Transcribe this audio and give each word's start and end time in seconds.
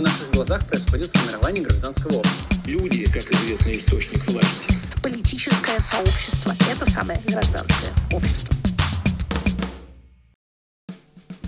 На 0.00 0.04
наших 0.04 0.30
глазах 0.30 0.66
происходит 0.66 1.14
формирование 1.14 1.62
гражданского 1.62 2.20
общества. 2.20 2.56
Люди, 2.64 3.04
как 3.04 3.30
известный 3.32 3.76
источник 3.76 4.26
власти. 4.28 4.72
Политическое 5.02 5.78
сообщество– 5.78 6.54
это 6.72 6.90
самое 6.90 7.20
гражданское 7.26 7.92
общество. 8.10 8.56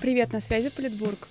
Привет, 0.02 0.34
на 0.34 0.42
связи 0.42 0.68
Политбург. 0.68 1.28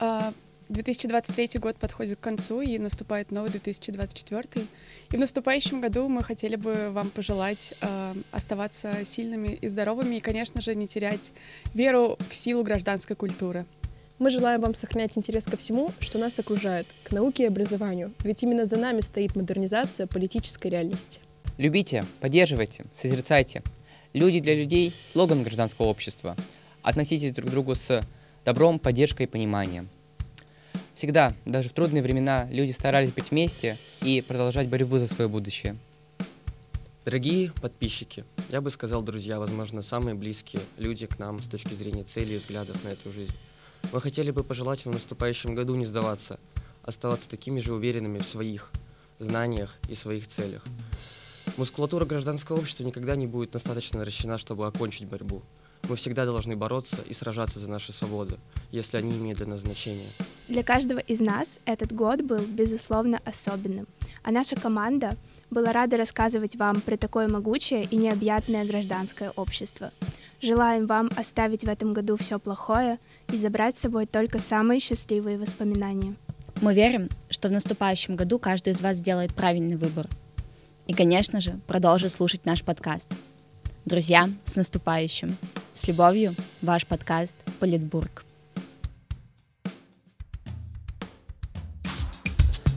А, 0.00 0.32
2023 0.68 1.60
год 1.60 1.76
подходит 1.76 2.18
к 2.18 2.20
концу, 2.20 2.60
и 2.60 2.76
наступает 2.78 3.30
новый 3.30 3.50
2024. 3.52 4.66
И 5.12 5.16
в 5.16 5.20
наступающем 5.20 5.80
году 5.80 6.08
мы 6.08 6.24
хотели 6.24 6.56
бы 6.56 6.90
вам 6.90 7.10
пожелать 7.10 7.74
э, 7.80 8.14
оставаться 8.32 9.04
сильными 9.04 9.56
и 9.60 9.68
здоровыми, 9.68 10.16
и, 10.16 10.20
конечно 10.20 10.60
же, 10.60 10.74
не 10.74 10.88
терять 10.88 11.30
веру 11.72 12.18
в 12.28 12.34
силу 12.34 12.64
гражданской 12.64 13.14
культуры. 13.14 13.64
Мы 14.18 14.30
желаем 14.30 14.60
вам 14.60 14.74
сохранять 14.74 15.16
интерес 15.16 15.44
ко 15.44 15.56
всему, 15.56 15.92
что 16.00 16.18
нас 16.18 16.36
окружает, 16.40 16.88
к 17.04 17.12
науке 17.12 17.44
и 17.44 17.46
образованию, 17.46 18.12
ведь 18.24 18.42
именно 18.42 18.64
за 18.64 18.76
нами 18.76 19.00
стоит 19.00 19.36
модернизация 19.36 20.08
политической 20.08 20.66
реальности. 20.66 21.20
Любите, 21.56 22.04
поддерживайте, 22.18 22.84
созерцайте. 22.92 23.62
Люди 24.14 24.40
для 24.40 24.56
людей– 24.56 24.92
слоган 25.12 25.44
гражданского 25.44 25.86
общества. 25.86 26.34
Относитесь 26.82 27.30
друг 27.30 27.48
к 27.48 27.52
другу 27.52 27.76
с 27.76 28.02
добром, 28.44 28.80
поддержкой 28.80 29.22
и 29.22 29.26
пониманием. 29.26 29.88
Всегда, 30.94 31.32
даже 31.44 31.68
в 31.68 31.72
трудные 31.72 32.02
времена, 32.02 32.48
люди 32.50 32.72
старались 32.72 33.12
быть 33.12 33.30
вместе 33.30 33.76
и 34.02 34.20
продолжать 34.20 34.66
борьбу 34.66 34.98
за 34.98 35.06
свое 35.06 35.28
будущее. 35.28 35.76
Дорогие 37.04 37.52
подписчики, 37.62 38.24
я 38.50 38.60
бы 38.60 38.72
сказал, 38.72 39.02
друзья, 39.02 39.38
возможно, 39.38 39.82
самые 39.82 40.16
близкие 40.16 40.62
люди 40.76 41.06
к 41.06 41.20
нам 41.20 41.40
с 41.40 41.46
точки 41.46 41.72
зрения 41.74 42.02
целей 42.02 42.34
и 42.34 42.38
взглядов 42.38 42.82
на 42.82 42.88
эту 42.88 43.12
жизнь. 43.12 43.34
Мы 43.92 44.00
хотели 44.00 44.30
бы 44.30 44.44
пожелать 44.44 44.84
вам 44.84 44.92
в 44.92 44.96
наступающем 44.96 45.54
году 45.54 45.74
не 45.74 45.86
сдаваться, 45.86 46.38
оставаться 46.82 47.28
такими 47.28 47.60
же 47.60 47.72
уверенными 47.72 48.18
в 48.18 48.26
своих 48.26 48.70
знаниях 49.18 49.76
и 49.88 49.94
своих 49.94 50.26
целях. 50.26 50.64
Мускулатура 51.56 52.04
гражданского 52.04 52.58
общества 52.58 52.84
никогда 52.84 53.16
не 53.16 53.26
будет 53.26 53.50
достаточно 53.50 53.98
наращена, 53.98 54.38
чтобы 54.38 54.66
окончить 54.66 55.08
борьбу. 55.08 55.42
Мы 55.88 55.96
всегда 55.96 56.24
должны 56.24 56.54
бороться 56.54 56.98
и 57.08 57.14
сражаться 57.14 57.58
за 57.58 57.70
наши 57.70 57.92
свободы, 57.92 58.36
если 58.70 58.96
они 58.96 59.16
имеют 59.16 59.38
для 59.38 59.46
нас 59.46 59.60
значение. 59.60 60.08
Для 60.48 60.62
каждого 60.62 60.98
из 60.98 61.20
нас 61.20 61.60
этот 61.64 61.92
год 61.92 62.22
был, 62.22 62.40
безусловно, 62.40 63.20
особенным, 63.24 63.86
а 64.22 64.30
наша 64.30 64.56
команда 64.56 65.16
была 65.50 65.72
рада 65.72 65.96
рассказывать 65.96 66.56
вам 66.56 66.80
про 66.80 66.96
такое 66.96 67.28
могучее 67.28 67.84
и 67.84 67.96
необъятное 67.96 68.64
гражданское 68.64 69.30
общество. 69.30 69.90
Желаем 70.40 70.86
вам 70.86 71.10
оставить 71.16 71.64
в 71.64 71.68
этом 71.68 71.92
году 71.92 72.16
все 72.16 72.38
плохое 72.38 73.00
и 73.32 73.36
забрать 73.36 73.76
с 73.76 73.80
собой 73.80 74.06
только 74.06 74.38
самые 74.38 74.78
счастливые 74.78 75.36
воспоминания. 75.36 76.14
Мы 76.60 76.74
верим, 76.74 77.08
что 77.28 77.48
в 77.48 77.52
наступающем 77.52 78.14
году 78.14 78.38
каждый 78.38 78.72
из 78.72 78.80
вас 78.80 78.98
сделает 78.98 79.34
правильный 79.34 79.76
выбор. 79.76 80.06
И, 80.86 80.94
конечно 80.94 81.40
же, 81.40 81.58
продолжит 81.66 82.12
слушать 82.12 82.46
наш 82.46 82.62
подкаст. 82.62 83.08
Друзья, 83.84 84.30
с 84.44 84.54
наступающим! 84.54 85.36
С 85.74 85.88
любовью, 85.88 86.36
ваш 86.62 86.86
подкаст 86.86 87.36
«Политбург». 87.58 88.24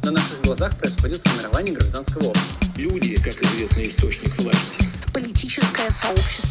На 0.04 0.12
наших 0.12 0.42
глазах 0.42 0.76
происходит 0.80 1.22
формирование 1.28 1.76
гражданского 1.76 2.30
общества. 2.30 2.68
Люди, 2.76 3.16
как 3.18 3.40
известный 3.44 3.88
источник 3.88 4.36
власти. 4.40 4.90
Политическое 5.14 5.92
сообщество 5.92 6.51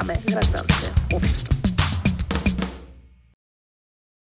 это 0.00 0.20
самое 0.20 0.20
гражданское 0.26 0.92
общество. 1.12 1.59